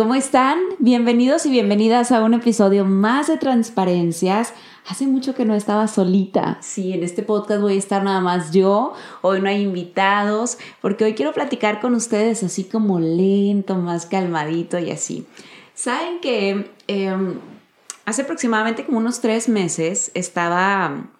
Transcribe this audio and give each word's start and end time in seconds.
¿Cómo 0.00 0.14
están? 0.14 0.58
Bienvenidos 0.78 1.44
y 1.44 1.50
bienvenidas 1.50 2.10
a 2.10 2.24
un 2.24 2.32
episodio 2.32 2.86
más 2.86 3.26
de 3.26 3.36
Transparencias. 3.36 4.54
Hace 4.88 5.06
mucho 5.06 5.34
que 5.34 5.44
no 5.44 5.54
estaba 5.54 5.88
solita. 5.88 6.56
Sí, 6.62 6.94
en 6.94 7.02
este 7.02 7.22
podcast 7.22 7.60
voy 7.60 7.74
a 7.74 7.78
estar 7.78 8.02
nada 8.02 8.22
más 8.22 8.50
yo. 8.50 8.94
Hoy 9.20 9.42
no 9.42 9.50
hay 9.50 9.60
invitados, 9.60 10.56
porque 10.80 11.04
hoy 11.04 11.12
quiero 11.12 11.34
platicar 11.34 11.82
con 11.82 11.94
ustedes 11.94 12.42
así 12.42 12.64
como 12.64 12.98
lento, 12.98 13.74
más 13.76 14.06
calmadito 14.06 14.78
y 14.78 14.90
así. 14.90 15.26
Saben 15.74 16.20
que 16.20 16.70
em, 16.86 17.34
hace 18.06 18.22
aproximadamente 18.22 18.86
como 18.86 18.96
unos 18.96 19.20
tres 19.20 19.50
meses 19.50 20.12
estaba 20.14 21.10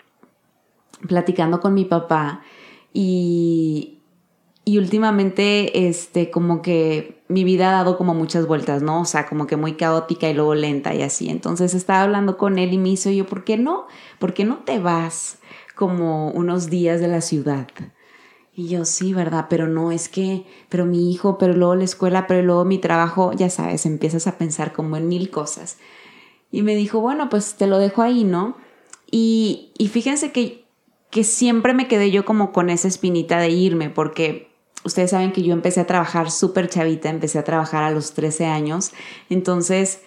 platicando 1.07 1.61
con 1.61 1.75
mi 1.75 1.85
papá 1.85 2.41
y, 2.95 4.00
y 4.71 4.79
últimamente, 4.79 5.89
este, 5.89 6.31
como 6.31 6.63
que 6.63 7.25
mi 7.27 7.43
vida 7.43 7.71
ha 7.71 7.73
dado 7.73 7.99
como 7.99 8.15
muchas 8.15 8.47
vueltas, 8.47 8.83
¿no? 8.83 9.01
O 9.01 9.05
sea, 9.05 9.27
como 9.27 9.49
que 9.49 9.57
muy 9.57 9.73
caótica 9.73 10.31
y 10.31 10.35
luego 10.35 10.55
lenta 10.55 10.95
y 10.95 11.03
así. 11.03 11.29
Entonces 11.29 11.75
estaba 11.75 12.03
hablando 12.03 12.39
con 12.39 12.57
él 12.57 12.73
y 12.73 12.79
me 12.79 12.91
hizo 12.91 13.11
yo, 13.11 13.27
¿por 13.27 13.43
qué 13.43 13.57
no? 13.57 13.89
¿Por 14.21 14.33
qué 14.33 14.45
no 14.45 14.59
te 14.59 14.79
vas 14.79 15.39
como 15.75 16.31
unos 16.31 16.71
días 16.71 17.01
de 17.01 17.09
la 17.09 17.21
ciudad? 17.21 17.67
Y 18.55 18.69
yo, 18.69 18.85
sí, 18.85 19.13
¿verdad? 19.13 19.47
Pero 19.51 19.67
no, 19.67 19.91
es 19.91 20.09
que, 20.09 20.47
pero 20.69 20.87
mi 20.87 21.11
hijo, 21.11 21.37
pero 21.37 21.53
luego 21.53 21.75
la 21.75 21.83
escuela, 21.83 22.29
pero 22.29 22.41
luego 22.43 22.65
mi 22.65 22.79
trabajo, 22.79 23.33
ya 23.33 23.51
sabes, 23.51 23.87
empiezas 23.87 24.29
a 24.29 24.39
pensar 24.39 24.73
como 24.73 24.97
en 24.97 25.09
mil 25.09 25.31
cosas. 25.31 25.79
Y 26.53 26.63
me 26.63 26.77
dijo, 26.77 27.01
bueno, 27.01 27.29
pues 27.29 27.55
te 27.55 27.67
lo 27.67 27.79
dejo 27.79 28.03
ahí, 28.03 28.23
¿no? 28.23 28.57
Y, 29.11 29.73
y 29.79 29.89
fíjense 29.89 30.31
que, 30.31 30.65
que 31.11 31.25
siempre 31.25 31.75
me 31.75 31.89
quedé 31.89 32.13
yo 32.13 32.25
como 32.25 32.53
con 32.53 32.71
esa 32.71 32.87
espinita 32.87 33.41
de 33.41 33.51
irme, 33.51 33.91
porque 33.91 34.50
ustedes 34.85 35.11
saben 35.11 35.33
que 35.33 35.43
yo 35.43 35.53
empecé 35.53 35.81
a 35.81 35.87
trabajar 35.87 36.31
súper 36.31 36.69
chavita, 36.69 37.09
empecé 37.09 37.39
a 37.39 37.45
trabajar 37.45 37.83
a 37.83 37.91
los 37.91 38.13
13 38.15 38.47
años, 38.47 38.93
entonces 39.29 40.01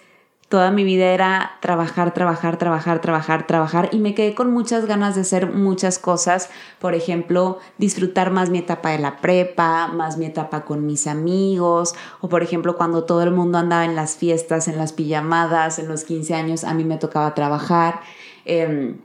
toda 0.48 0.70
mi 0.70 0.84
vida 0.84 1.06
era 1.06 1.58
trabajar, 1.60 2.14
trabajar, 2.14 2.58
trabajar, 2.58 3.00
trabajar, 3.00 3.46
trabajar 3.46 3.88
y 3.92 3.98
me 3.98 4.14
quedé 4.14 4.34
con 4.34 4.52
muchas 4.52 4.86
ganas 4.86 5.14
de 5.14 5.22
hacer 5.22 5.50
muchas 5.50 5.98
cosas, 5.98 6.50
por 6.78 6.94
ejemplo, 6.94 7.58
disfrutar 7.78 8.30
más 8.30 8.50
mi 8.50 8.58
etapa 8.58 8.90
de 8.90 8.98
la 8.98 9.16
prepa, 9.16 9.88
más 9.88 10.16
mi 10.16 10.26
etapa 10.26 10.64
con 10.64 10.86
mis 10.86 11.06
amigos, 11.06 11.94
o 12.20 12.28
por 12.28 12.42
ejemplo 12.42 12.76
cuando 12.76 13.04
todo 13.04 13.22
el 13.22 13.30
mundo 13.30 13.58
andaba 13.58 13.84
en 13.84 13.96
las 13.96 14.16
fiestas, 14.16 14.68
en 14.68 14.76
las 14.76 14.92
pijamadas, 14.92 15.78
en 15.78 15.88
los 15.88 16.04
15 16.04 16.34
años, 16.34 16.64
a 16.64 16.74
mí 16.74 16.84
me 16.84 16.98
tocaba 16.98 17.34
trabajar. 17.34 18.00
Em, 18.44 18.98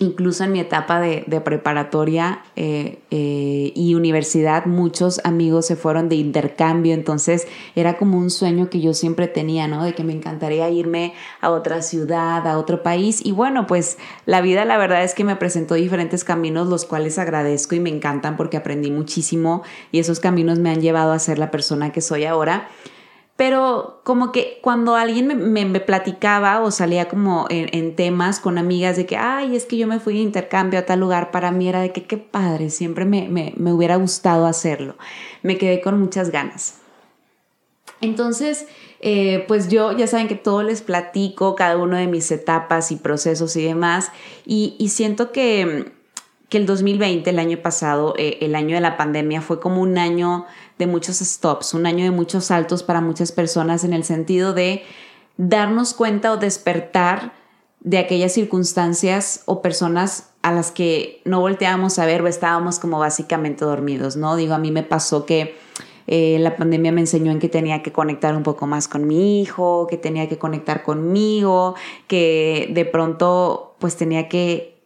incluso 0.00 0.44
en 0.44 0.52
mi 0.52 0.60
etapa 0.60 1.00
de, 1.00 1.40
preparatoria 1.40 2.42
eh, 2.56 2.98
eh, 3.10 3.72
y 3.74 3.94
universidad, 3.94 4.66
muchos 4.66 5.20
amigos 5.24 5.66
se 5.66 5.76
fueron 5.76 6.08
de 6.08 6.16
intercambio, 6.16 6.94
entonces 6.94 7.46
era 7.74 7.96
como 7.96 8.18
un 8.18 8.30
sueño 8.30 8.70
que 8.70 8.80
yo 8.80 8.94
siempre 8.94 9.28
tenía, 9.28 9.66
¿no? 9.66 9.84
De 9.84 9.94
que 9.94 10.04
me 10.04 10.12
encantaría 10.12 10.70
irme 10.70 11.14
a 11.40 11.50
otra 11.50 11.82
ciudad, 11.82 12.46
a 12.46 12.58
otro 12.58 12.82
país. 12.82 13.20
Y 13.24 13.32
bueno, 13.32 13.66
pues 13.66 13.98
la 14.26 14.40
vida 14.40 14.64
la 14.64 14.78
verdad 14.78 15.02
es 15.02 15.14
que 15.14 15.24
me 15.24 15.36
presentó 15.36 15.74
diferentes 15.74 16.24
caminos, 16.24 16.68
los 16.68 16.84
cuales 16.84 17.18
agradezco 17.18 17.74
y 17.74 17.80
me 17.80 17.90
encantan 17.90 18.36
porque 18.36 18.56
aprendí 18.56 18.90
muchísimo 18.90 19.62
y 19.90 19.98
esos 19.98 20.20
caminos 20.20 20.58
me 20.58 20.70
han 20.70 20.80
llevado 20.80 21.12
a 21.12 21.18
ser 21.18 21.38
la 21.38 21.50
persona 21.50 21.90
que 21.90 22.00
soy 22.00 22.24
ahora 22.24 22.68
pero 23.38 24.00
como 24.02 24.32
que 24.32 24.58
cuando 24.62 24.96
alguien 24.96 25.52
me, 25.52 25.64
platicaba 25.78 26.60
o 26.60 26.72
salía 26.72 27.08
como 27.08 27.46
en, 27.50 27.94
temas 27.94 28.40
con 28.40 28.58
amigas 28.58 28.96
de 28.96 29.06
que, 29.06 29.16
ay, 29.16 29.54
es 29.54 29.64
que 29.64 29.76
yo 29.76 29.86
me 29.86 30.00
fui 30.00 30.14
de 30.14 30.22
intercambio 30.22 30.80
a 30.80 30.86
tal 30.86 30.98
lugar, 30.98 31.30
para 31.30 31.52
mí 31.52 31.68
era 31.68 31.80
de 31.80 31.92
que 31.92 32.02
qué 32.02 32.16
padre, 32.16 32.68
siempre 32.68 33.04
me, 33.04 33.28
me 33.56 33.72
hubiera 33.72 33.94
gustado 33.94 34.44
hacerlo. 34.44 34.96
Me 35.44 35.56
quedé 35.56 35.80
con 35.80 36.00
muchas 36.00 36.30
ganas. 36.30 36.80
Entonces, 38.00 38.66
eh, 38.98 39.44
pues 39.46 39.68
yo 39.68 39.96
ya 39.96 40.08
saben 40.08 40.26
que 40.26 40.34
todo 40.34 40.64
les 40.64 40.82
platico, 40.82 41.54
cada 41.54 41.76
uno 41.76 41.96
de 41.96 42.08
mis 42.08 42.32
etapas 42.32 42.90
y 42.90 42.96
procesos 42.96 43.54
y 43.54 43.62
demás, 43.62 44.10
y, 44.46 44.74
y 44.80 44.88
siento 44.88 45.30
que, 45.30 45.92
que, 46.48 46.58
el 46.58 46.66
2020, 46.66 47.30
el 47.30 47.38
año 47.38 47.58
pasado, 47.58 48.14
eh, 48.18 48.38
el 48.40 48.54
año 48.54 48.74
de 48.74 48.80
la 48.80 48.96
pandemia, 48.96 49.40
fue 49.40 49.60
como 49.60 49.82
un 49.82 49.98
año 49.98 50.46
de 50.78 50.86
muchos 50.86 51.18
stops, 51.18 51.74
un 51.74 51.86
año 51.86 52.04
de 52.04 52.10
muchos 52.10 52.46
saltos 52.46 52.82
para 52.82 53.00
muchas 53.00 53.32
personas 53.32 53.84
en 53.84 53.92
el 53.92 54.04
sentido 54.04 54.54
de 54.54 54.82
darnos 55.36 55.94
cuenta 55.94 56.32
o 56.32 56.36
despertar 56.36 57.32
de 57.80 57.98
aquellas 57.98 58.32
circunstancias 58.32 59.42
o 59.46 59.62
personas 59.62 60.30
a 60.42 60.52
las 60.52 60.70
que 60.70 61.20
no 61.24 61.40
volteábamos 61.40 61.98
a 61.98 62.06
ver 62.06 62.22
o 62.22 62.26
estábamos 62.26 62.78
como 62.78 62.98
básicamente 62.98 63.64
dormidos, 63.64 64.16
¿no? 64.16 64.36
Digo, 64.36 64.54
a 64.54 64.58
mí 64.58 64.70
me 64.70 64.82
pasó 64.82 65.26
que 65.26 65.56
eh, 66.06 66.38
la 66.40 66.56
pandemia 66.56 66.90
me 66.90 67.02
enseñó 67.02 67.30
en 67.30 67.38
que 67.38 67.48
tenía 67.48 67.82
que 67.82 67.92
conectar 67.92 68.34
un 68.34 68.42
poco 68.42 68.66
más 68.66 68.88
con 68.88 69.06
mi 69.06 69.42
hijo, 69.42 69.86
que 69.88 69.98
tenía 69.98 70.28
que 70.28 70.38
conectar 70.38 70.82
conmigo, 70.82 71.74
que 72.06 72.70
de 72.72 72.84
pronto 72.84 73.76
pues 73.78 73.96
tenía 73.96 74.28
que 74.28 74.77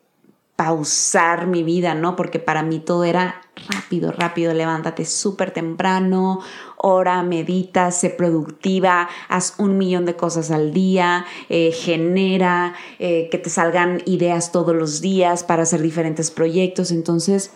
pausar 0.62 1.48
mi 1.48 1.64
vida, 1.64 1.96
¿no? 1.96 2.14
Porque 2.14 2.38
para 2.38 2.62
mí 2.62 2.78
todo 2.78 3.02
era 3.02 3.40
rápido, 3.68 4.12
rápido, 4.12 4.54
levántate 4.54 5.04
súper 5.04 5.50
temprano, 5.50 6.38
ora, 6.76 7.24
medita, 7.24 7.90
sé 7.90 8.10
productiva, 8.10 9.08
haz 9.28 9.56
un 9.58 9.76
millón 9.76 10.04
de 10.04 10.14
cosas 10.14 10.52
al 10.52 10.72
día, 10.72 11.26
eh, 11.48 11.72
genera, 11.72 12.74
eh, 13.00 13.26
que 13.32 13.38
te 13.38 13.50
salgan 13.50 14.02
ideas 14.06 14.52
todos 14.52 14.76
los 14.76 15.00
días 15.00 15.42
para 15.42 15.64
hacer 15.64 15.82
diferentes 15.82 16.30
proyectos. 16.30 16.92
Entonces, 16.92 17.50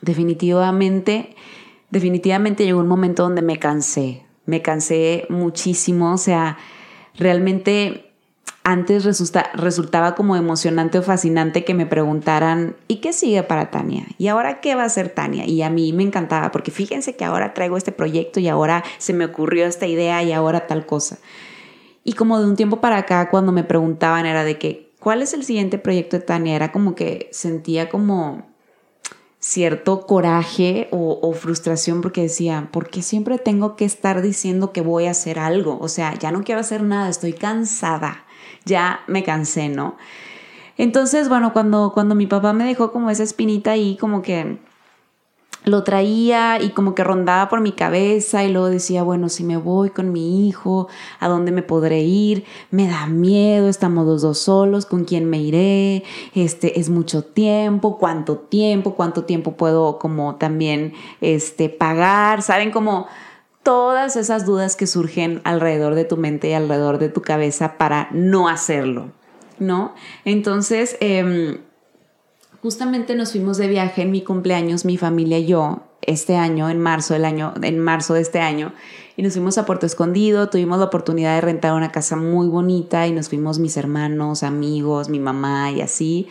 definitivamente, 0.00 1.36
definitivamente 1.90 2.64
llegó 2.64 2.80
un 2.80 2.88
momento 2.88 3.22
donde 3.22 3.42
me 3.42 3.58
cansé, 3.58 4.24
me 4.46 4.62
cansé 4.62 5.26
muchísimo, 5.28 6.14
o 6.14 6.18
sea, 6.18 6.56
realmente 7.18 8.05
antes 8.68 9.04
resultaba 9.54 10.16
como 10.16 10.34
emocionante 10.34 10.98
o 10.98 11.02
fascinante 11.02 11.64
que 11.64 11.72
me 11.72 11.86
preguntaran, 11.86 12.74
¿y 12.88 12.96
qué 12.96 13.12
sigue 13.12 13.44
para 13.44 13.70
Tania? 13.70 14.06
¿Y 14.18 14.26
ahora 14.26 14.60
qué 14.60 14.74
va 14.74 14.82
a 14.82 14.86
hacer 14.86 15.08
Tania? 15.08 15.46
Y 15.46 15.62
a 15.62 15.70
mí 15.70 15.92
me 15.92 16.02
encantaba, 16.02 16.50
porque 16.50 16.72
fíjense 16.72 17.14
que 17.14 17.24
ahora 17.24 17.54
traigo 17.54 17.76
este 17.76 17.92
proyecto 17.92 18.40
y 18.40 18.48
ahora 18.48 18.82
se 18.98 19.12
me 19.12 19.24
ocurrió 19.24 19.66
esta 19.66 19.86
idea 19.86 20.20
y 20.24 20.32
ahora 20.32 20.66
tal 20.66 20.84
cosa. 20.84 21.18
Y 22.02 22.14
como 22.14 22.40
de 22.40 22.46
un 22.46 22.56
tiempo 22.56 22.80
para 22.80 22.96
acá, 22.96 23.30
cuando 23.30 23.52
me 23.52 23.62
preguntaban 23.62 24.26
era 24.26 24.42
de 24.42 24.58
que, 24.58 24.90
¿cuál 24.98 25.22
es 25.22 25.32
el 25.32 25.44
siguiente 25.44 25.78
proyecto 25.78 26.18
de 26.18 26.24
Tania? 26.24 26.56
Era 26.56 26.72
como 26.72 26.96
que 26.96 27.28
sentía 27.30 27.88
como 27.88 28.48
cierto 29.46 30.06
coraje 30.06 30.88
o, 30.90 31.32
frustración 31.32 32.00
porque 32.00 32.22
decía, 32.22 32.68
¿por 32.72 32.88
qué 32.88 33.02
siempre 33.02 33.38
tengo 33.38 33.76
que 33.76 33.84
estar 33.84 34.22
diciendo 34.22 34.72
que 34.72 34.80
voy 34.80 35.06
a 35.06 35.12
hacer 35.12 35.38
algo? 35.38 35.78
O 35.80 35.88
sea, 35.88 36.14
ya 36.14 36.32
no 36.32 36.42
quiero 36.42 36.60
hacer 36.60 36.82
nada, 36.82 37.08
estoy 37.08 37.32
cansada 37.32 38.26
ya 38.66 39.00
me 39.06 39.22
cansé, 39.22 39.70
¿no? 39.70 39.96
Entonces, 40.76 41.30
bueno, 41.30 41.54
cuando, 41.54 41.92
cuando 41.94 42.14
mi 42.14 42.26
papá 42.26 42.52
me 42.52 42.66
dejó 42.66 42.92
como 42.92 43.08
esa 43.08 43.22
espinita 43.22 43.70
ahí, 43.70 43.96
como 43.98 44.20
que 44.20 44.58
lo 45.66 45.82
traía 45.82 46.62
y 46.62 46.70
como 46.70 46.94
que 46.94 47.02
rondaba 47.02 47.48
por 47.48 47.60
mi 47.60 47.72
cabeza 47.72 48.44
y 48.44 48.52
luego 48.52 48.70
decía, 48.70 49.02
bueno, 49.02 49.28
si 49.28 49.42
me 49.42 49.56
voy 49.56 49.90
con 49.90 50.12
mi 50.12 50.48
hijo, 50.48 50.86
¿a 51.18 51.28
dónde 51.28 51.50
me 51.50 51.62
podré 51.62 52.02
ir? 52.02 52.44
Me 52.70 52.86
da 52.86 53.08
miedo, 53.08 53.68
estamos 53.68 54.06
los 54.06 54.22
dos 54.22 54.38
solos, 54.38 54.86
¿con 54.86 55.04
quién 55.04 55.28
me 55.28 55.40
iré? 55.40 56.04
Este, 56.36 56.78
es 56.78 56.88
mucho 56.88 57.24
tiempo, 57.24 57.98
¿cuánto 57.98 58.36
tiempo? 58.36 58.94
¿Cuánto 58.94 59.24
tiempo 59.24 59.56
puedo 59.56 59.98
como 59.98 60.36
también 60.36 60.94
este, 61.20 61.68
pagar? 61.68 62.42
¿Saben? 62.42 62.70
Como 62.70 63.08
todas 63.64 64.14
esas 64.14 64.46
dudas 64.46 64.76
que 64.76 64.86
surgen 64.86 65.40
alrededor 65.42 65.96
de 65.96 66.04
tu 66.04 66.16
mente 66.16 66.50
y 66.50 66.52
alrededor 66.52 66.98
de 66.98 67.08
tu 67.08 67.22
cabeza 67.22 67.76
para 67.76 68.08
no 68.12 68.48
hacerlo, 68.48 69.10
¿no? 69.58 69.94
Entonces, 70.24 70.96
em, 71.00 71.58
justamente 72.66 73.14
nos 73.14 73.30
fuimos 73.30 73.58
de 73.58 73.68
viaje 73.68 74.02
en 74.02 74.10
mi 74.10 74.22
cumpleaños, 74.22 74.84
mi 74.84 74.96
familia 74.96 75.38
y 75.38 75.46
yo, 75.46 75.84
este 76.02 76.34
año, 76.34 76.68
en 76.68 76.80
marzo 76.80 77.14
del 77.14 77.24
año, 77.24 77.54
en 77.62 77.78
marzo 77.78 78.14
de 78.14 78.22
este 78.22 78.40
año, 78.40 78.72
y 79.16 79.22
nos 79.22 79.34
fuimos 79.34 79.56
a 79.56 79.64
Puerto 79.64 79.86
Escondido, 79.86 80.48
tuvimos 80.48 80.80
la 80.80 80.86
oportunidad 80.86 81.36
de 81.36 81.42
rentar 81.42 81.74
una 81.74 81.92
casa 81.92 82.16
muy 82.16 82.48
bonita 82.48 83.06
y 83.06 83.12
nos 83.12 83.28
fuimos 83.28 83.60
mis 83.60 83.76
hermanos, 83.76 84.42
amigos, 84.42 85.08
mi 85.08 85.20
mamá 85.20 85.70
y 85.70 85.80
así. 85.80 86.26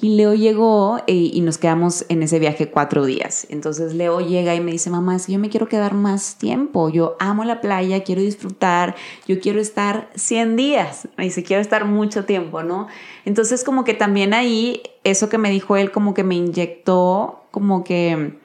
Y 0.00 0.10
Leo 0.10 0.32
llegó 0.32 0.98
eh, 1.08 1.12
y, 1.12 1.40
nos 1.40 1.58
quedamos 1.58 2.04
en 2.08 2.22
ese 2.22 2.38
viaje 2.38 2.70
cuatro 2.70 3.04
días. 3.04 3.48
Entonces 3.50 3.94
Leo 3.94 4.20
llega 4.20 4.54
y 4.54 4.60
me 4.60 4.70
dice, 4.70 4.90
mamá, 4.90 5.16
es 5.16 5.26
que 5.26 5.32
yo 5.32 5.40
me 5.40 5.48
quiero 5.48 5.68
quedar 5.68 5.94
más 5.94 6.36
tiempo. 6.38 6.88
Yo 6.88 7.16
amo 7.18 7.42
la 7.44 7.60
playa, 7.60 8.04
quiero 8.04 8.20
disfrutar, 8.20 8.94
yo 9.26 9.40
quiero 9.40 9.60
estar 9.60 10.08
100 10.14 10.54
días. 10.54 11.08
Me 11.16 11.24
dice, 11.24 11.42
quiero 11.42 11.60
estar 11.60 11.84
mucho 11.84 12.24
tiempo, 12.24 12.62
¿no? 12.62 12.86
Entonces 13.24 13.64
como 13.64 13.82
que 13.82 13.94
también 13.94 14.34
ahí, 14.34 14.82
eso 15.02 15.28
que 15.28 15.38
me 15.38 15.50
dijo 15.50 15.76
él, 15.76 15.90
como 15.90 16.14
que 16.14 16.22
me 16.22 16.36
inyectó 16.36 17.42
como 17.50 17.82
que 17.82 18.38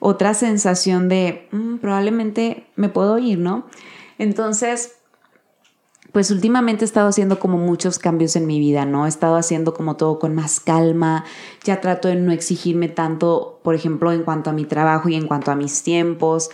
otra 0.00 0.32
sensación 0.32 1.10
de, 1.10 1.48
mm, 1.50 1.76
probablemente 1.78 2.66
me 2.76 2.88
puedo 2.88 3.18
ir, 3.18 3.38
¿no? 3.38 3.66
Entonces 4.16 4.96
pues 6.14 6.30
últimamente 6.30 6.84
he 6.84 6.86
estado 6.86 7.08
haciendo 7.08 7.40
como 7.40 7.58
muchos 7.58 7.98
cambios 7.98 8.36
en 8.36 8.46
mi 8.46 8.60
vida, 8.60 8.86
¿no? 8.86 9.04
He 9.04 9.08
estado 9.08 9.34
haciendo 9.34 9.74
como 9.74 9.96
todo 9.96 10.20
con 10.20 10.32
más 10.32 10.60
calma, 10.60 11.24
ya 11.64 11.80
trato 11.80 12.06
de 12.06 12.14
no 12.14 12.30
exigirme 12.30 12.88
tanto, 12.88 13.58
por 13.64 13.74
ejemplo, 13.74 14.12
en 14.12 14.22
cuanto 14.22 14.48
a 14.48 14.52
mi 14.52 14.64
trabajo 14.64 15.08
y 15.08 15.16
en 15.16 15.26
cuanto 15.26 15.50
a 15.50 15.56
mis 15.56 15.82
tiempos. 15.82 16.50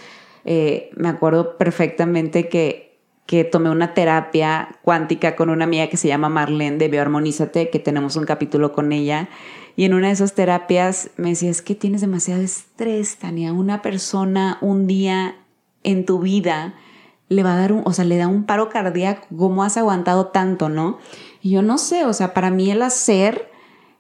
Eh, 0.47 0.89
me 0.97 1.11
acuerdo 1.11 1.59
perfectamente 1.59 2.49
que, 2.49 2.99
que 3.27 3.45
tomé 3.45 3.69
una 3.69 3.93
terapia 3.93 4.79
cuántica 4.81 5.37
con 5.37 5.51
una 5.51 5.65
amiga 5.65 5.89
que 5.89 5.99
se 5.99 6.09
llama 6.09 6.31
Marlene 6.31 6.79
de 6.79 6.89
Bioarmonízate, 6.89 7.69
que 7.69 7.79
tenemos 7.79 8.17
un 8.17 8.25
capítulo 8.25 8.73
con 8.73 8.93
ella. 8.93 9.29
Y 9.77 9.85
en 9.85 9.93
una 9.93 10.07
de 10.07 10.15
esas 10.15 10.33
terapias 10.33 11.11
me 11.19 11.29
decía, 11.29 11.51
es 11.51 11.61
que 11.61 11.75
tienes 11.75 12.01
demasiado 12.01 12.41
estrés, 12.41 13.19
Tania. 13.19 13.53
Una 13.53 13.83
persona 13.83 14.57
un 14.62 14.87
día 14.87 15.37
en 15.83 16.07
tu 16.07 16.19
vida 16.21 16.77
le 17.31 17.44
va 17.44 17.55
a 17.55 17.56
dar 17.56 17.73
un, 17.73 17.82
o 17.87 17.93
sea, 17.93 18.05
le 18.05 18.19
da 18.19 18.29
un 18.29 18.44
paro 18.44 18.69
cardíaco, 18.69 19.27
¿cómo 19.35 19.62
has 19.62 19.77
aguantado 19.77 20.27
tanto, 20.27 20.69
no? 20.69 20.99
Y 21.41 21.50
yo 21.50 21.62
no 21.62 21.79
sé, 21.79 22.05
o 22.05 22.12
sea, 22.12 22.35
para 22.35 22.50
mí 22.50 22.71
el 22.71 22.82
hacer 22.82 23.50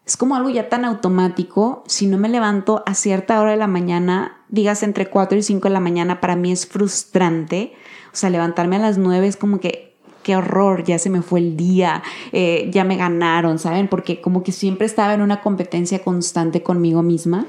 es 0.04 0.16
como 0.16 0.34
algo 0.34 0.50
ya 0.50 0.68
tan 0.68 0.84
automático, 0.84 1.84
si 1.86 2.08
no 2.08 2.18
me 2.18 2.28
levanto 2.28 2.82
a 2.86 2.94
cierta 2.94 3.40
hora 3.40 3.52
de 3.52 3.56
la 3.56 3.68
mañana, 3.68 4.42
digas 4.48 4.82
entre 4.82 5.08
4 5.08 5.38
y 5.38 5.42
5 5.44 5.68
de 5.68 5.72
la 5.72 5.78
mañana, 5.78 6.20
para 6.20 6.34
mí 6.34 6.50
es 6.50 6.66
frustrante, 6.66 7.72
o 8.12 8.16
sea, 8.16 8.30
levantarme 8.30 8.76
a 8.76 8.80
las 8.80 8.98
9 8.98 9.28
es 9.28 9.36
como 9.36 9.60
que, 9.60 9.94
qué 10.24 10.34
horror, 10.34 10.82
ya 10.82 10.98
se 10.98 11.08
me 11.08 11.22
fue 11.22 11.38
el 11.38 11.56
día, 11.56 12.02
eh, 12.32 12.68
ya 12.72 12.82
me 12.82 12.96
ganaron, 12.96 13.60
¿saben? 13.60 13.86
Porque 13.86 14.20
como 14.20 14.42
que 14.42 14.50
siempre 14.50 14.86
estaba 14.86 15.14
en 15.14 15.22
una 15.22 15.40
competencia 15.40 16.00
constante 16.02 16.64
conmigo 16.64 17.02
misma 17.02 17.46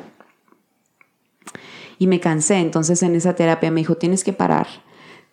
y 1.98 2.06
me 2.06 2.19
cansé, 2.19 2.60
entonces 2.60 3.01
en 3.01 3.16
esa 3.16 3.34
terapia 3.34 3.72
me 3.72 3.81
dijo, 3.81 3.95
tienes 3.95 4.24
que 4.24 4.31
parar 4.31 4.68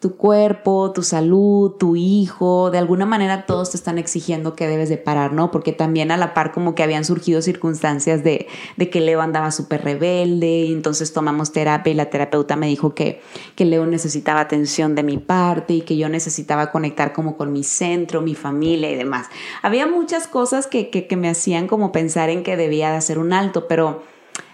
tu 0.01 0.17
cuerpo, 0.17 0.93
tu 0.93 1.03
salud, 1.03 1.73
tu 1.73 1.97
hijo, 1.97 2.71
de 2.71 2.79
alguna 2.79 3.05
manera 3.05 3.47
todos 3.47 3.73
te 3.73 3.77
están 3.77 3.99
exigiendo 3.99 4.55
que 4.55 4.69
debes 4.69 4.89
de 4.89 4.97
parar, 4.97 5.33
¿no? 5.33 5.51
Porque 5.51 5.73
también 5.73 6.13
a 6.13 6.17
la 6.17 6.35
par 6.35 6.53
como 6.53 6.77
que 6.77 6.85
habían 6.85 7.05
surgido 7.05 7.43
circunstancias 7.43 8.23
de, 8.23 8.47
de 8.77 8.91
que 8.91 9.01
Leo 9.01 9.21
andaba 9.21 9.51
súper 9.51 9.83
rebelde 9.83 10.61
y 10.61 10.73
entonces 10.73 11.13
tomamos 11.13 11.51
terapia 11.51 11.91
y 11.91 11.95
la 11.95 12.11
terapeuta 12.11 12.55
me 12.55 12.69
dijo 12.69 12.95
que, 12.95 13.21
que 13.57 13.65
Leo 13.65 13.87
necesitaba 13.87 14.39
atención 14.39 14.95
de 14.95 15.03
mi 15.03 15.19
parte 15.19 15.75
y 15.75 15.81
que 15.81 15.97
yo 15.97 16.09
necesitaba 16.09 16.71
conectar 16.71 17.13
como 17.13 17.37
con 17.37 17.53
mi 17.53 17.65
centro, 17.65 18.23
mi 18.23 18.37
familia 18.37 18.93
y 18.93 18.95
demás. 18.95 19.27
Había 19.63 19.89
muchas 19.89 20.29
cosas 20.29 20.69
que, 20.69 20.91
que, 20.91 21.09
que 21.09 21.17
me 21.17 21.29
hacían 21.29 21.67
como 21.67 21.91
pensar 21.91 22.31
en 22.31 22.45
que 22.45 22.57
debía 22.57 22.93
de 22.93 22.99
hacer 22.99 23.19
un 23.19 23.33
alto, 23.33 23.67
pero 23.67 24.05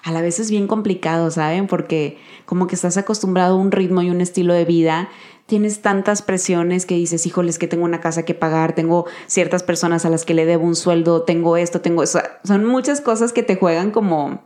a 0.05 0.13
la 0.13 0.21
vez 0.21 0.39
es 0.39 0.51
bien 0.51 0.67
complicado, 0.67 1.31
¿saben? 1.31 1.67
Porque 1.67 2.19
como 2.45 2.67
que 2.67 2.75
estás 2.75 2.99
acostumbrado 2.99 3.55
a 3.55 3.59
un 3.59 3.73
ritmo 3.73 4.03
y 4.03 4.11
un 4.11 4.21
estilo 4.21 4.53
de 4.53 4.67
vida 4.67 5.09
tienes 5.47 5.83
tantas 5.83 6.23
presiones 6.23 6.87
que 6.87 6.95
dices, 6.95 7.27
híjoles, 7.27 7.59
que 7.59 7.69
tengo 7.69 7.85
una 7.85 8.01
casa 8.01 8.25
que 8.25 8.35
pagar, 8.35 8.75
tengo 8.75 9.07
ciertas 9.27 9.63
personas 9.63 10.05
a 10.05 10.11
las 10.11 10.25
que 10.25 10.35
le 10.35 10.47
debo 10.47 10.65
un 10.65 10.77
sueldo, 10.77 11.23
tengo 11.23 11.57
esto, 11.57 11.81
tengo 11.81 12.03
eso. 12.03 12.21
Son 12.45 12.65
muchas 12.65 13.01
cosas 13.01 13.33
que 13.33 13.43
te 13.43 13.57
juegan 13.57 13.91
como 13.91 14.43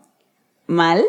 mal, 0.66 1.04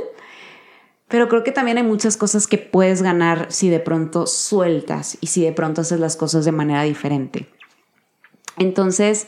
pero 1.08 1.28
creo 1.28 1.44
que 1.44 1.52
también 1.52 1.78
hay 1.78 1.84
muchas 1.84 2.18
cosas 2.18 2.46
que 2.48 2.58
puedes 2.58 3.02
ganar 3.02 3.48
si 3.50 3.70
de 3.70 3.80
pronto 3.80 4.28
sueltas 4.28 5.18
y 5.22 5.28
si 5.28 5.44
de 5.44 5.54
pronto 5.54 5.82
haces 5.82 6.00
las 6.00 6.16
cosas 6.16 6.46
de 6.46 6.52
manera 6.52 6.84
diferente. 6.84 7.48
Entonces, 8.58 9.28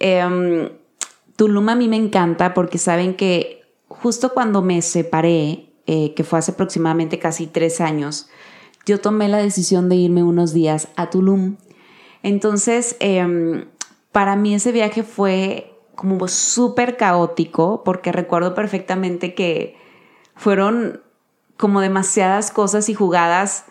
eh, 0.00 0.72
Tulum 1.36 1.68
a 1.68 1.74
mí 1.76 1.88
me 1.88 1.96
encanta 1.96 2.52
porque 2.52 2.78
saben 2.78 3.14
que 3.14 3.59
justo 4.02 4.32
cuando 4.32 4.62
me 4.62 4.82
separé, 4.82 5.72
eh, 5.86 6.14
que 6.14 6.24
fue 6.24 6.38
hace 6.38 6.52
aproximadamente 6.52 7.18
casi 7.18 7.46
tres 7.46 7.80
años, 7.80 8.28
yo 8.86 9.00
tomé 9.00 9.28
la 9.28 9.38
decisión 9.38 9.88
de 9.88 9.96
irme 9.96 10.22
unos 10.22 10.52
días 10.52 10.88
a 10.96 11.10
Tulum. 11.10 11.56
Entonces, 12.22 12.96
em, 13.00 13.66
para 14.12 14.36
mí 14.36 14.54
ese 14.54 14.72
viaje 14.72 15.02
fue 15.02 15.72
como 15.94 16.28
súper 16.28 16.96
caótico 16.96 17.84
porque 17.84 18.10
recuerdo 18.10 18.54
perfectamente 18.54 19.34
que 19.34 19.76
fueron 20.34 21.02
como 21.56 21.80
demasiadas 21.80 22.50
cosas 22.50 22.88
y 22.88 22.94
jugadas 22.94 23.66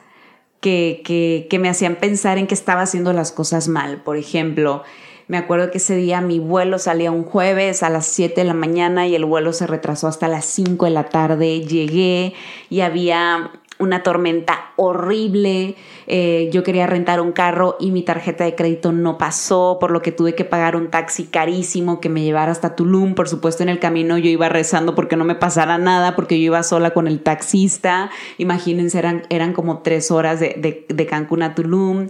que, 0.61 1.01
que, 1.03 1.47
que, 1.49 1.57
me 1.57 1.69
hacían 1.69 1.95
pensar 1.95 2.37
en 2.37 2.45
que 2.45 2.53
estaba 2.53 2.81
haciendo 2.81 3.13
las 3.13 3.31
cosas 3.31 3.67
mal. 3.67 4.03
Por 4.03 4.17
ejemplo, 4.17 4.83
me 5.29 5.37
acuerdo 5.37 5.69
que 5.69 5.77
ese 5.77 5.95
día 5.95 6.21
mi 6.21 6.39
vuelo 6.39 6.79
salía 6.79 7.11
un 7.11 7.23
jueves 7.23 7.83
a 7.83 7.91
las 7.91 8.07
7 8.07 8.41
de 8.41 8.45
la 8.45 8.55
mañana 8.55 9.05
y 9.05 9.13
el 9.13 9.25
vuelo 9.25 9.53
se 9.53 9.67
retrasó 9.67 10.07
hasta 10.07 10.27
las 10.27 10.43
5 10.45 10.85
de 10.85 10.91
la 10.91 11.03
tarde. 11.03 11.61
Llegué 11.61 12.33
y 12.71 12.81
había 12.81 13.51
una 13.77 14.01
tormenta 14.01 14.71
horrible. 14.75 15.75
Eh, 16.07 16.49
yo 16.51 16.63
quería 16.63 16.87
rentar 16.87 17.21
un 17.21 17.31
carro 17.31 17.77
y 17.79 17.91
mi 17.91 18.01
tarjeta 18.01 18.43
de 18.43 18.55
crédito 18.55 18.91
no 18.91 19.19
pasó, 19.19 19.77
por 19.79 19.91
lo 19.91 20.01
que 20.01 20.11
tuve 20.11 20.33
que 20.33 20.45
pagar 20.45 20.75
un 20.75 20.89
taxi 20.89 21.25
carísimo 21.25 22.01
que 22.01 22.09
me 22.09 22.23
llevara 22.23 22.51
hasta 22.51 22.75
Tulum. 22.75 23.13
Por 23.13 23.29
supuesto, 23.29 23.61
en 23.61 23.69
el 23.69 23.77
camino 23.77 24.17
yo 24.17 24.31
iba 24.31 24.49
rezando 24.49 24.95
porque 24.95 25.15
no 25.15 25.25
me 25.25 25.35
pasara 25.35 25.77
nada, 25.77 26.15
porque 26.15 26.39
yo 26.39 26.45
iba 26.45 26.63
sola 26.63 26.89
con 26.89 27.07
el 27.07 27.21
taxista. 27.21 28.09
Imagínense, 28.39 28.97
eran, 28.97 29.27
eran 29.29 29.53
como 29.53 29.83
tres 29.83 30.09
horas 30.09 30.39
de, 30.39 30.87
de, 30.89 31.05
Cancún 31.05 31.43
a 31.43 31.53
Tulum. 31.53 32.07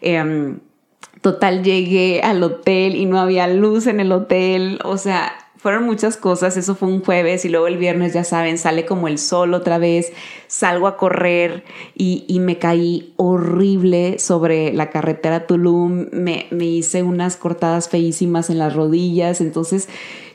Em, 0.00 0.58
total, 1.22 1.64
llegué 1.64 2.20
al 2.22 2.42
hotel 2.42 2.96
y 2.96 3.06
no 3.06 3.18
había 3.18 3.46
luz 3.48 3.86
en 3.86 4.00
el 4.00 4.12
hotel. 4.12 4.78
O 4.84 4.98
sea, 4.98 5.32
fueron 5.56 5.84
muchas 5.84 6.16
cosas, 6.16 6.56
eso 6.56 6.74
fue 6.74 6.88
un 6.88 7.04
jueves 7.04 7.44
y 7.44 7.48
luego 7.48 7.68
el 7.68 7.78
viernes, 7.78 8.12
ya 8.12 8.24
saben, 8.24 8.58
sale 8.58 8.84
como 8.84 9.06
el 9.06 9.16
sol 9.16 9.54
otra 9.54 9.78
vez, 9.78 10.12
salgo 10.48 10.88
a 10.88 10.96
correr 10.96 11.62
y, 11.94 12.26
me 12.40 12.58
caí 12.58 13.14
horrible 13.16 14.18
sobre 14.18 14.72
la 14.72 14.90
carretera 14.90 15.46
Tulum, 15.46 16.08
me, 16.10 16.48
me 16.50 16.64
hice 16.64 17.04
unas 17.04 17.36
cortadas 17.36 17.88
feísimas 17.88 18.50
en 18.50 18.58
las 18.58 18.74
rodillas, 18.74 19.40
entonces 19.40 19.88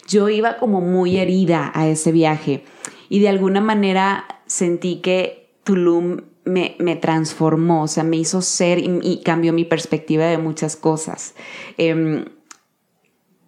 yo 0.07 0.29
iba 0.29 0.57
como 0.57 0.79
muy 0.79 1.17
herida 1.17 1.73
a 1.75 1.89
ese 1.89 2.13
viaje. 2.13 2.63
Y 3.09 3.19
de 3.19 3.27
alguna 3.27 3.59
manera 3.59 4.25
sentí 4.45 5.01
que 5.01 5.46
Tulum 5.67 6.21
me, 6.45 6.77
me, 6.79 6.95
transformó, 6.95 7.83
o 7.83 7.87
sea, 7.89 8.05
me 8.05 8.15
hizo 8.15 8.41
ser 8.41 8.79
y, 8.79 9.21
cambió 9.25 9.51
mi 9.51 9.65
perspectiva 9.65 10.23
de 10.23 10.37
muchas 10.37 10.77
cosas. 10.77 11.35
Em, 11.77 12.23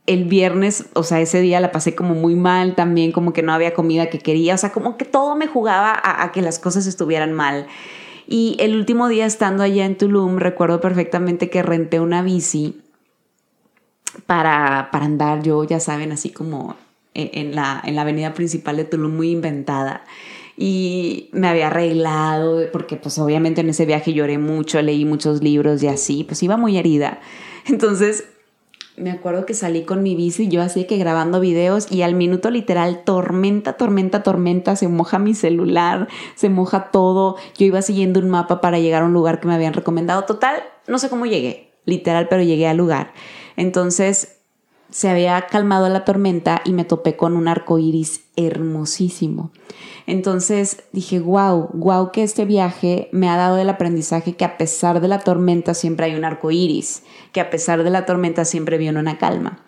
el 0.06 0.26
viernes, 0.26 0.88
o 0.96 1.04
sea, 1.04 1.22
ese 1.22 1.40
día 1.40 1.62
la 1.62 1.72
pasé 1.72 1.96
como 1.96 2.16
muy 2.16 2.36
mal 2.36 2.76
también, 2.76 3.14
como 3.14 3.32
que 3.32 3.42
no 3.42 3.54
había 3.54 3.74
comida 3.74 4.10
que 4.10 4.20
quería, 4.20 4.56
o 4.56 4.58
sea, 4.58 4.74
como 4.74 4.98
que 4.98 5.06
todo 5.06 5.38
me 5.38 5.48
jugaba 5.48 5.98
a, 6.04 6.30
que 6.34 6.42
las 6.42 6.60
cosas 6.60 6.88
estuvieran 6.88 7.32
mal. 7.32 7.68
Y 8.28 8.58
el 8.60 8.76
último 8.76 9.08
día 9.08 9.26
estando 9.26 9.64
allá 9.64 9.86
en 9.86 9.98
Tulum, 9.98 10.36
recuerdo 10.36 10.82
perfectamente 10.82 11.50
que 11.50 11.64
renté 11.64 12.02
una 12.02 12.22
bici 12.22 12.82
para, 14.26 14.90
para 14.92 15.06
andar 15.06 15.42
yo, 15.42 15.64
ya 15.64 15.80
saben, 15.80 16.12
así 16.12 16.32
como 16.32 16.76
e, 17.14 17.32
en 17.36 17.56
la, 17.56 17.82
en 17.86 17.96
la 17.96 18.02
avenida 18.02 18.34
principal 18.34 18.76
de 18.76 18.84
Tulum, 18.84 19.16
muy 19.16 19.32
inventada 19.32 20.04
y 20.62 21.30
me 21.32 21.48
había 21.48 21.68
arreglado 21.68 22.60
porque 22.74 22.98
pues 22.98 23.18
obviamente 23.18 23.62
en 23.62 23.70
ese 23.70 23.86
viaje 23.86 24.12
lloré 24.12 24.38
mucho, 24.38 24.82
leí 24.82 25.06
muchos 25.06 25.42
libros 25.42 25.82
y 25.82 25.88
así, 25.88 26.26
pues 26.26 26.44
iba 26.44 26.58
muy 26.58 26.78
herida. 26.78 27.22
Entonces 27.70 28.26
me 28.98 29.10
acuerdo 29.10 29.46
que 29.46 29.54
salí 29.54 29.84
con 29.84 30.04
mi 30.04 30.16
bici, 30.16 30.50
yo 30.50 30.62
así 30.62 30.84
que 30.84 30.98
grabando 30.98 31.40
videos 31.40 31.90
y 31.90 32.02
al 32.02 32.14
minuto 32.14 32.52
literal, 32.52 33.06
tormenta, 33.06 33.78
tormenta, 33.78 34.22
tormenta, 34.22 34.76
se 34.76 34.90
moja 34.90 35.18
mi 35.18 35.34
celular, 35.34 36.10
se 36.36 36.50
moja 36.50 36.92
todo. 36.92 37.38
Yo 37.58 37.66
iba 37.66 37.82
siguiendo 37.82 38.20
un 38.20 38.30
mapa 38.30 38.60
para 38.60 38.80
llegar 38.80 39.04
a 39.04 39.06
un 39.06 39.14
lugar 39.14 39.40
que 39.40 39.48
me 39.48 39.56
habían 39.56 39.72
recomendado. 39.72 40.26
Total, 40.26 40.62
no 40.90 41.00
sé 41.00 41.08
cómo 41.08 41.26
llegué, 41.26 41.72
literal, 41.86 42.28
pero 42.28 42.44
llegué 42.44 42.68
al 42.68 42.76
lugar. 42.76 43.14
Entonces 43.56 44.39
se 44.90 45.10
había 45.10 45.40
calmado 45.48 45.88
la 45.90 46.06
tormenta 46.06 46.62
y 46.66 46.74
me 46.74 46.86
topé 46.86 47.16
con 47.16 47.36
un 47.36 47.48
arco 47.48 47.80
iris 47.80 48.24
hermosísimo. 48.36 49.52
Entonces 50.08 50.84
dije, 50.92 51.20
wow, 51.20 51.70
wow, 51.74 52.12
que 52.12 52.24
este 52.24 52.46
viaje 52.46 53.10
me 53.12 53.30
ha 53.30 53.38
dado 53.38 53.58
el 53.60 53.70
aprendizaje 53.70 54.36
que 54.36 54.46
a 54.46 54.58
pesar 54.58 55.02
de 55.02 55.08
la 55.08 55.20
tormenta 55.20 55.74
siempre 55.74 56.08
hay 56.08 56.16
un 56.16 56.26
arco 56.26 56.50
iris, 56.50 57.04
que 57.32 57.42
a 57.42 57.50
pesar 57.50 57.84
de 57.84 57.92
la 57.92 58.06
tormenta 58.06 58.46
siempre 58.46 58.78
viene 58.78 59.00
una 59.00 59.20
calma. 59.20 59.64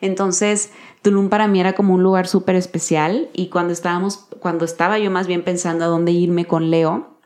Entonces, 0.00 0.70
Tulum 1.02 1.28
para 1.28 1.48
mí 1.48 1.60
era 1.60 1.74
como 1.74 1.94
un 1.94 2.02
lugar 2.02 2.26
súper 2.26 2.56
especial 2.56 3.28
y 3.34 3.48
cuando 3.48 3.72
estábamos, 3.72 4.26
cuando 4.40 4.64
estaba 4.64 4.98
yo 4.98 5.10
más 5.10 5.26
bien 5.26 5.44
pensando 5.44 5.84
a 5.84 5.88
dónde 5.88 6.12
irme 6.12 6.46
con 6.46 6.70
Leo, 6.70 7.18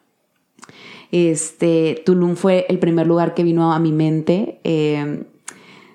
este, 1.12 2.02
Tulum 2.04 2.34
fue 2.34 2.66
el 2.68 2.78
primer 2.78 3.06
lugar 3.06 3.34
que 3.34 3.44
vino 3.44 3.72
a 3.72 3.78
mi 3.78 3.92
mente. 3.92 4.60
Eh, 4.64 5.24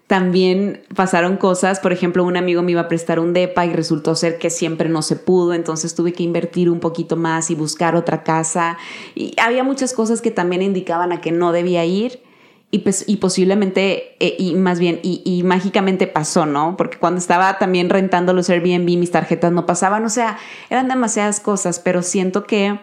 también 0.07 0.83
pasaron 0.95 1.37
cosas, 1.37 1.79
por 1.79 1.93
ejemplo, 1.93 2.23
un 2.23 2.35
amigo 2.35 2.61
me 2.61 2.71
iba 2.71 2.81
a 2.81 2.87
prestar 2.87 3.19
un 3.19 3.33
DEPA 3.33 3.65
y 3.65 3.73
resultó 3.73 4.15
ser 4.15 4.37
que 4.37 4.49
siempre 4.49 4.89
no 4.89 5.01
se 5.01 5.15
pudo, 5.15 5.53
entonces 5.53 5.95
tuve 5.95 6.11
que 6.13 6.23
invertir 6.23 6.69
un 6.69 6.79
poquito 6.79 7.15
más 7.15 7.49
y 7.49 7.55
buscar 7.55 7.95
otra 7.95 8.23
casa. 8.23 8.77
Y 9.15 9.33
había 9.41 9.63
muchas 9.63 9.93
cosas 9.93 10.21
que 10.21 10.29
también 10.29 10.61
indicaban 10.61 11.13
a 11.13 11.21
que 11.21 11.31
no 11.31 11.51
debía 11.51 11.85
ir. 11.85 12.21
Y, 12.69 12.79
pues, 12.79 13.05
y 13.07 13.17
posiblemente, 13.17 14.15
eh, 14.19 14.35
y 14.39 14.55
más 14.55 14.79
bien, 14.79 14.99
y, 15.03 15.21
y, 15.23 15.43
mágicamente 15.43 16.07
pasó, 16.07 16.47
¿no? 16.47 16.75
Porque 16.75 16.97
cuando 16.97 17.19
estaba 17.19 17.59
también 17.59 17.87
rentando 17.87 18.33
los 18.33 18.49
Airbnb, 18.49 18.97
mis 18.97 19.11
tarjetas 19.11 19.51
no 19.51 19.67
pasaban, 19.67 20.03
o 20.05 20.09
sea, 20.09 20.39
eran 20.71 20.87
demasiadas 20.87 21.39
cosas, 21.39 21.79
pero 21.79 22.01
siento 22.01 22.45
que 22.45 22.79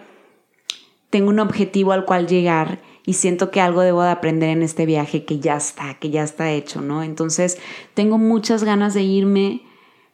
tengo 1.11 1.29
un 1.29 1.41
objetivo 1.41 1.91
al 1.91 2.05
cual 2.05 2.29
llegar 2.29 2.81
y 3.04 3.14
siento 3.14 3.50
que 3.50 3.61
algo 3.61 3.80
debo 3.80 4.02
de 4.02 4.11
aprender 4.11 4.50
en 4.50 4.62
este 4.62 4.87
viaje 4.87 5.25
que 5.25 5.38
ya 5.38 5.57
está, 5.57 5.95
que 5.95 6.11
ya 6.11 6.23
está 6.23 6.50
hecho, 6.50 6.80
¿no? 6.80 7.02
Entonces 7.02 7.59
tengo 7.95 8.19
muchas 8.19 8.64
ganas 8.64 8.95
de 8.95 9.02
irme 9.02 9.62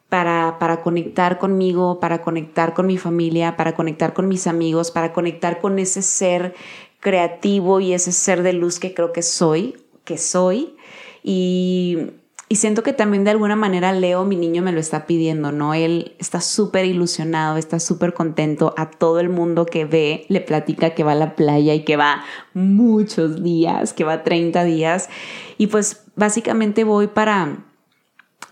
para, 0.09 0.57
para 0.59 0.81
conectar 0.81 1.37
conmigo, 1.37 1.99
para 1.99 2.21
conectar 2.21 2.73
con 2.73 2.87
mi 2.87 2.97
familia, 2.97 3.57
para 3.57 3.75
conectar 3.75 4.13
con 4.13 4.27
mis 4.27 4.47
amigos, 4.47 4.91
para 4.91 5.13
conectar 5.13 5.59
con 5.59 5.79
ese 5.79 6.01
ser 6.01 6.55
creativo 6.99 7.79
y 7.79 7.93
ese 7.93 8.11
ser 8.11 8.41
de 8.43 8.53
luz 8.53 8.79
que 8.79 8.93
creo 8.93 9.11
que 9.11 9.21
soy, 9.21 9.77
que 10.03 10.17
soy. 10.17 10.75
Y 11.23 11.97
y 12.49 12.55
siento 12.55 12.81
que 12.81 12.93
también 12.93 13.25
de 13.25 13.31
alguna 13.31 13.57
manera 13.57 13.91
Leo, 13.91 14.23
mi 14.23 14.37
niño, 14.37 14.61
me 14.61 14.71
lo 14.71 14.79
está 14.79 15.05
pidiendo, 15.05 15.51
¿no? 15.51 15.73
Él 15.73 16.15
está 16.17 16.39
súper 16.39 16.85
ilusionado, 16.85 17.57
está 17.57 17.79
súper 17.79 18.13
contento. 18.13 18.73
A 18.77 18.89
todo 18.89 19.19
el 19.19 19.27
mundo 19.27 19.65
que 19.65 19.83
ve 19.83 20.25
le 20.29 20.39
platica 20.39 20.91
que 20.91 21.03
va 21.03 21.11
a 21.11 21.15
la 21.15 21.35
playa 21.35 21.73
y 21.73 21.83
que 21.83 21.97
va 21.97 22.23
muchos 22.53 23.43
días, 23.43 23.91
que 23.91 24.05
va 24.05 24.23
30 24.23 24.63
días. 24.63 25.09
Y 25.57 25.67
pues 25.67 26.05
básicamente 26.15 26.85
voy 26.85 27.07
para 27.07 27.66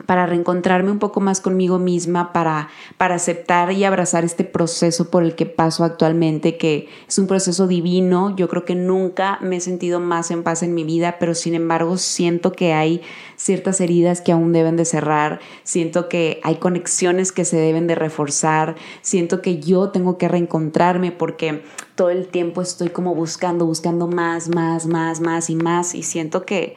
para 0.06 0.25
reencontrarme 0.25 0.92
un 0.92 1.00
poco 1.00 1.22
más 1.22 1.39
conmigo 1.39 1.80
misma, 1.80 2.34
para, 2.34 2.70
para 2.98 3.15
aceptar 3.15 3.72
y 3.72 3.86
abrazar 3.86 4.25
este 4.25 4.44
proceso 4.44 5.10
por 5.10 5.24
el 5.24 5.36
que 5.36 5.46
paso 5.46 5.84
actualmente, 5.84 6.58
que 6.58 6.89
es 7.08 7.18
un 7.18 7.27
proceso 7.27 7.65
divino. 7.65 8.36
Yo 8.36 8.50
creo 8.50 8.65
que 8.65 8.75
nunca 8.75 9.39
me 9.42 9.58
he 9.58 9.62
sentido 9.62 10.00
más 10.00 10.32
en 10.32 10.44
paz 10.44 10.63
en 10.63 10.74
mi 10.74 10.84
vida, 10.84 11.15
pero 11.18 11.34
sin 11.34 11.56
embargo 11.56 11.98
siento 11.98 12.51
que 12.51 12.74
hay 12.74 13.01
ciertas 13.38 13.80
heridas 13.80 14.22
que 14.22 14.34
aún 14.34 14.51
deben 14.51 14.75
de 14.75 14.86
cerrar, 14.86 15.39
siento 15.63 16.10
que 16.10 16.39
hay 16.44 16.56
conexiones 16.56 17.32
que 17.32 17.46
se 17.46 17.58
deben 17.58 17.88
de 17.88 17.96
reforzar, 17.96 18.75
siento 19.01 19.42
que 19.42 19.60
yo 19.60 19.89
tengo 19.89 20.18
que 20.18 20.27
reencontrarme 20.27 21.12
porque 21.12 21.63
todo 21.96 22.10
el 22.10 22.27
tiempo 22.27 22.62
estoy 22.62 22.89
como 22.89 23.15
buscando, 23.15 23.65
buscando 23.65 24.08
más, 24.08 24.50
más, 24.50 24.86
más, 24.86 25.22
más 25.22 25.50
y 25.50 25.56
más. 25.56 25.96
Y 25.96 26.04
siento 26.04 26.46
que 26.46 26.75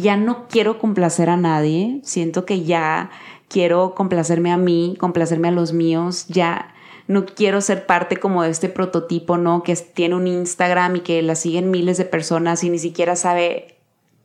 ya 0.00 0.16
no 0.16 0.46
quiero 0.48 0.78
complacer 0.78 1.28
a 1.30 1.36
nadie, 1.36 2.00
siento 2.02 2.44
que 2.44 2.62
ya 2.62 3.10
quiero 3.48 3.94
complacerme 3.94 4.52
a 4.52 4.56
mí, 4.56 4.96
complacerme 4.98 5.48
a 5.48 5.52
los 5.52 5.72
míos, 5.72 6.26
ya 6.28 6.74
no 7.06 7.26
quiero 7.26 7.60
ser 7.60 7.86
parte 7.86 8.16
como 8.16 8.42
de 8.42 8.50
este 8.50 8.68
prototipo, 8.68 9.36
¿no? 9.36 9.62
Que 9.62 9.76
tiene 9.76 10.14
un 10.14 10.26
Instagram 10.26 10.96
y 10.96 11.00
que 11.00 11.22
la 11.22 11.34
siguen 11.34 11.70
miles 11.70 11.98
de 11.98 12.04
personas 12.04 12.64
y 12.64 12.70
ni 12.70 12.78
siquiera 12.78 13.14
sabe 13.14 13.74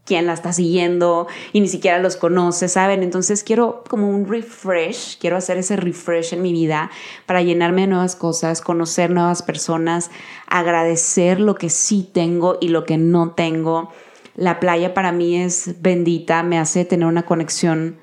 quién 0.06 0.26
la 0.26 0.34
está 0.34 0.54
siguiendo 0.54 1.28
y 1.54 1.60
ni 1.60 1.68
siquiera 1.68 2.00
los 2.00 2.16
conoce, 2.16 2.68
¿saben? 2.68 3.04
Entonces 3.04 3.44
quiero 3.44 3.84
como 3.88 4.10
un 4.10 4.28
refresh, 4.28 5.20
quiero 5.20 5.38
hacer 5.38 5.58
ese 5.58 5.76
refresh 5.76 6.34
en 6.34 6.42
mi 6.42 6.52
vida 6.52 6.90
para 7.28 7.44
llenarme 7.44 7.82
de 7.82 7.88
nuevas 7.88 8.16
cosas, 8.16 8.62
conocer 8.62 9.12
nuevas 9.12 9.44
personas, 9.44 10.10
agradecer 10.48 11.40
lo 11.40 11.54
que 11.54 11.70
sí 11.70 12.10
tengo 12.12 12.58
y 12.60 12.70
lo 12.70 12.86
que 12.86 12.98
no 12.98 13.32
tengo 13.32 13.92
la 14.40 14.62
playa 14.62 14.94
para 14.94 15.12
mí 15.12 15.36
es 15.36 15.76
bendita, 15.82 16.44
me 16.44 16.58
hace 16.58 16.86
tener 16.86 17.06
una 17.08 17.26
conexión 17.26 17.98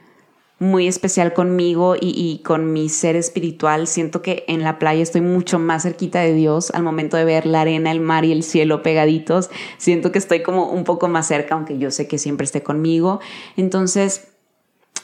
muy 0.58 0.86
especial 0.86 1.32
conmigo 1.32 1.96
y, 1.98 2.40
con 2.44 2.72
mi 2.72 2.88
ser 2.88 3.16
espiritual. 3.16 3.86
Siento 3.86 4.22
que 4.22 4.44
en 4.46 4.62
la 4.62 4.78
playa 4.78 5.02
estoy 5.02 5.22
mucho 5.22 5.58
más 5.58 5.82
cerquita 5.82 6.20
de 6.20 6.34
Dios 6.34 6.70
al 6.72 6.82
momento 6.82 7.16
de 7.16 7.24
ver 7.24 7.46
la 7.46 7.62
arena, 7.62 7.90
el 7.90 8.00
mar 8.00 8.24
y 8.24 8.32
el 8.32 8.42
cielo 8.42 8.82
pegaditos. 8.82 9.50
Siento 9.78 10.12
que 10.12 10.18
estoy 10.18 10.42
como 10.42 10.70
un 10.70 10.84
poco 10.84 11.08
más 11.08 11.26
cerca, 11.26 11.54
aunque 11.54 11.78
yo 11.78 11.90
sé 11.90 12.06
que 12.06 12.18
siempre 12.18 12.44
esté 12.44 12.62
conmigo. 12.62 13.20
Entonces, 13.56 14.28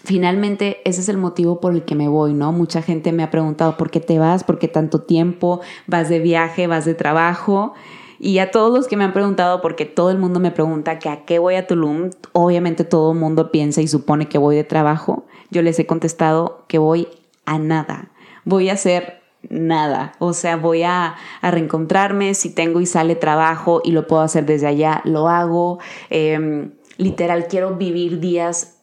finalmente 0.05 0.81
ese 0.85 1.01
es 1.03 1.09
el 1.09 1.19
motivo 1.19 1.61
por 1.61 1.75
el 1.75 1.85
que 1.85 1.95
me 1.95 2.09
voy, 2.09 2.33
¿no? 2.35 2.53
Mucha 2.53 2.81
gente 2.81 3.13
me 3.13 3.23
ha 3.23 3.31
preguntado 3.31 3.77
por 3.77 3.91
qué 3.91 4.01
te 4.01 4.19
vas, 4.19 4.45
por 4.45 4.59
qué 4.59 4.69
tanto 4.69 5.03
tiempo, 5.03 5.61
vas 5.87 6.09
de 6.09 6.19
viaje, 6.19 6.67
vas 6.67 6.85
de 6.85 6.95
trabajo. 6.95 7.75
Y 8.25 8.39
a 8.39 8.53
todos 8.53 8.73
los 8.73 8.87
que 8.87 8.97
me 8.97 9.03
han 9.03 9.13
preguntado, 9.13 9.61
porque 9.61 9.85
todo 9.85 10.13
el 10.13 10.17
mundo 10.17 10.39
me 10.39 10.53
pregunta 10.53 11.01
que 11.01 11.09
a 11.09 11.25
qué 11.25 11.41
voy 11.41 11.57
a 11.57 11.67
Tulum, 11.67 12.11
obviamente 12.31 12.85
todo 12.85 13.11
el 13.11 13.19
mundo 13.19 13.51
piensa 13.51 13.83
y 13.83 13.89
supone 13.89 14.29
que 14.29 14.39
voy 14.39 14.55
de 14.55 14.63
trabajo. 14.63 15.27
Yo 15.51 15.61
les 15.61 15.77
he 15.81 15.87
contestado 15.87 16.65
que 16.69 16.79
voy 16.79 17.09
a 17.47 17.59
nada. 17.59 18.13
Voy 18.45 18.69
a 18.69 18.75
hacer 18.75 19.23
nada. 19.51 20.13
O 20.21 20.35
sea, 20.35 20.57
voy 20.57 20.85
a, 20.85 21.17
reencontrarme. 21.43 22.35
Si 22.35 22.55
tengo 22.55 22.81
y 22.81 22.87
sale 22.87 23.17
trabajo 23.17 23.81
y 23.83 23.91
lo 23.91 24.07
puedo 24.07 24.23
hacer 24.23 24.47
desde 24.47 24.69
allá, 24.69 25.03
lo 25.05 25.29
hago. 25.29 25.81
Em, 26.09 26.75
literal, 26.99 27.49
quiero 27.49 27.75
vivir 27.75 28.21
días 28.21 28.79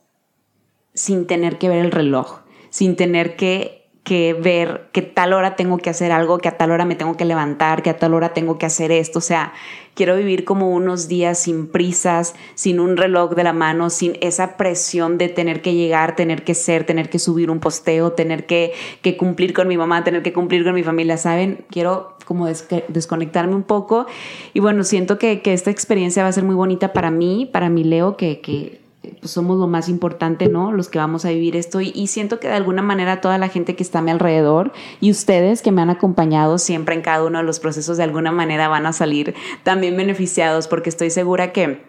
sin 0.93 1.27
tener 1.27 1.57
que 1.59 1.69
ver 1.69 1.85
el 1.85 1.91
reloj, 1.91 2.41
sin 2.71 2.97
tener 2.97 3.37
que 3.37 3.78
que 4.03 4.33
ver 4.33 4.89
que 4.91 5.01
tal 5.01 5.33
hora 5.33 5.55
tengo 5.55 5.77
que 5.77 5.89
hacer 5.89 6.11
algo, 6.11 6.39
que 6.39 6.47
a 6.47 6.57
tal 6.57 6.71
hora 6.71 6.85
me 6.85 6.95
tengo 6.95 7.15
que 7.17 7.25
levantar, 7.25 7.83
que 7.83 7.89
a 7.89 7.97
tal 7.97 8.13
hora 8.13 8.33
tengo 8.33 8.57
que 8.57 8.65
hacer 8.65 8.91
esto. 8.91 9.19
O 9.19 9.21
sea, 9.21 9.53
quiero 9.93 10.15
vivir 10.15 10.45
como 10.45 10.71
unos 10.71 11.07
días 11.07 11.39
sin 11.39 11.67
prisas, 11.67 12.33
sin 12.55 12.79
un 12.79 12.97
reloj 12.97 13.35
de 13.35 13.43
la 13.43 13.53
mano, 13.53 13.89
sin 13.89 14.17
esa 14.21 14.57
presión 14.57 15.17
de 15.17 15.29
tener 15.29 15.61
que 15.61 15.73
llegar, 15.73 16.15
tener 16.15 16.43
que 16.43 16.55
ser, 16.55 16.85
tener 16.85 17.09
que 17.09 17.19
subir 17.19 17.51
un 17.51 17.59
posteo, 17.59 18.13
tener 18.13 18.45
que, 18.45 18.73
que 19.01 19.17
cumplir 19.17 19.53
con 19.53 19.67
mi 19.67 19.77
mamá, 19.77 20.03
tener 20.03 20.23
que 20.23 20.33
cumplir 20.33 20.63
con 20.63 20.73
mi 20.73 20.83
familia, 20.83 21.17
¿saben? 21.17 21.65
Quiero 21.69 22.15
como 22.25 22.47
desconectarme 22.47 23.55
un 23.55 23.63
poco. 23.63 24.05
Y 24.53 24.59
bueno, 24.59 24.83
siento 24.83 25.17
que, 25.17 25.41
que, 25.41 25.51
esta 25.53 25.71
experiencia 25.71 26.23
va 26.23 26.29
a 26.29 26.31
ser 26.31 26.43
muy 26.43 26.55
bonita 26.55 26.93
para 26.93 27.11
mí, 27.11 27.49
para 27.51 27.69
mi 27.69 27.83
Leo, 27.83 28.17
que, 28.17 28.39
que 28.39 28.78
pues 29.01 29.31
somos 29.31 29.57
lo 29.57 29.67
más 29.67 29.87
importante, 29.87 30.49
¿no? 30.49 30.71
Los 30.71 30.89
que 30.89 30.99
vamos 30.99 31.23
a 31.25 31.29
vivir 31.29 31.55
esto. 31.55 31.79
Y, 31.81 32.07
siento 32.07 32.39
que 32.39 32.47
de 32.47 32.55
alguna 32.55 32.81
manera 32.81 33.21
toda 33.21 33.37
la 33.37 33.47
gente 33.47 33.75
que 33.75 33.83
está 33.83 33.99
a 33.99 34.01
mi 34.01 34.11
alrededor 34.11 34.71
y 34.99 35.11
ustedes 35.11 35.61
que 35.61 35.71
me 35.71 35.81
han 35.81 35.89
acompañado 35.89 36.57
siempre 36.57 36.95
en 36.95 37.01
cada 37.01 37.23
uno 37.23 37.37
de 37.37 37.43
los 37.43 37.59
procesos 37.59 37.97
de 37.97 38.03
alguna 38.03 38.31
manera 38.31 38.67
van 38.67 38.85
a 38.85 38.93
salir 38.93 39.35
también 39.63 39.95
beneficiados 39.95 40.67
porque 40.67 40.89
estoy 40.89 41.11
segura 41.11 41.53
que 41.53 41.87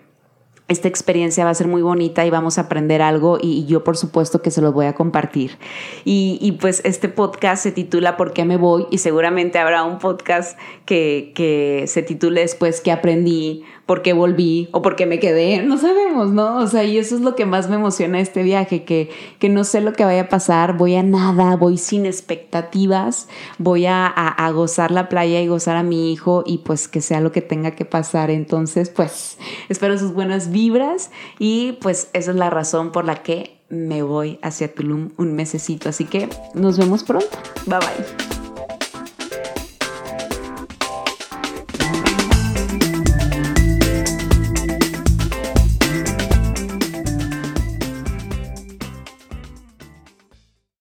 esta 0.70 0.86
experiencia 0.86 1.44
va 1.44 1.50
a 1.50 1.54
ser 1.54 1.66
muy 1.66 1.82
bonita 1.82 2.24
y 2.24 2.30
vamos 2.30 2.56
a 2.56 2.62
aprender 2.62 3.02
algo 3.02 3.38
y, 3.40 3.66
yo 3.66 3.82
por 3.82 3.96
supuesto 3.96 4.40
que 4.40 4.52
se 4.52 4.60
los 4.60 4.72
voy 4.72 4.86
a 4.86 4.94
compartir. 4.94 5.58
Y, 6.04 6.38
y, 6.40 6.52
pues 6.52 6.80
este 6.84 7.08
podcast 7.08 7.62
se 7.62 7.72
titula 7.72 8.16
¿Por 8.16 8.32
qué 8.32 8.44
me 8.44 8.56
voy? 8.56 8.86
Y 8.90 8.98
seguramente 8.98 9.58
habrá 9.58 9.82
un 9.82 9.98
podcast 9.98 10.56
que, 10.84 11.32
que 11.34 11.84
se 11.88 12.02
titule 12.02 12.42
después 12.42 12.80
¿Qué 12.80 12.92
aprendí? 12.92 13.64
Por 13.90 14.02
qué 14.02 14.12
volví 14.12 14.68
o 14.70 14.82
por 14.82 14.94
qué 14.94 15.04
me 15.04 15.18
quedé, 15.18 15.64
no 15.64 15.76
sabemos, 15.76 16.30
¿no? 16.30 16.58
O 16.58 16.68
sea, 16.68 16.84
y 16.84 16.96
eso 16.96 17.16
es 17.16 17.22
lo 17.22 17.34
que 17.34 17.44
más 17.44 17.68
me 17.68 17.74
emociona 17.74 18.20
este 18.20 18.44
viaje, 18.44 18.84
que, 18.84 19.10
que 19.40 19.48
no 19.48 19.64
sé 19.64 19.80
lo 19.80 19.94
que 19.94 20.04
vaya 20.04 20.20
a 20.20 20.28
pasar, 20.28 20.76
voy 20.76 20.94
a 20.94 21.02
nada, 21.02 21.56
voy 21.56 21.76
sin 21.76 22.06
expectativas, 22.06 23.26
voy 23.58 23.86
a, 23.86 24.06
a, 24.06 24.50
gozar 24.52 24.92
la 24.92 25.08
playa 25.08 25.40
y 25.40 25.48
gozar 25.48 25.76
a 25.76 25.82
mi 25.82 26.12
hijo 26.12 26.44
y 26.46 26.58
pues 26.58 26.86
que 26.86 27.00
sea 27.00 27.20
lo 27.20 27.32
que 27.32 27.42
tenga 27.42 27.72
que 27.72 27.84
pasar. 27.84 28.30
Entonces, 28.30 28.90
pues 28.90 29.38
espero 29.68 29.98
sus 29.98 30.14
buenas 30.14 30.52
vibras 30.52 31.10
y 31.40 31.72
pues 31.80 32.10
esa 32.12 32.30
es 32.30 32.36
la 32.36 32.48
razón 32.48 32.92
por 32.92 33.04
la 33.04 33.24
que 33.24 33.58
me 33.70 34.04
voy 34.04 34.38
hacia 34.40 34.72
Tulum 34.72 35.10
un 35.16 35.34
mesecito. 35.34 35.88
Así 35.88 36.04
que 36.04 36.28
nos 36.54 36.78
vemos 36.78 37.02
pronto. 37.02 37.36
Bye 37.66 37.78
bye. 37.80 38.29